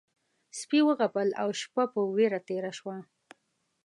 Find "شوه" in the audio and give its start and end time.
2.77-2.97